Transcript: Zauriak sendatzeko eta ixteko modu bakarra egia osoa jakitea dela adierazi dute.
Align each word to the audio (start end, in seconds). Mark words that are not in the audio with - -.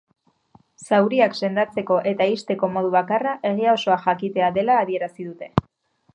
Zauriak 0.85 1.35
sendatzeko 1.39 1.97
eta 2.13 2.27
ixteko 2.37 2.71
modu 2.79 2.91
bakarra 2.99 3.35
egia 3.51 3.77
osoa 3.77 4.01
jakitea 4.09 4.53
dela 4.59 4.81
adierazi 4.87 5.29
dute. 5.31 5.55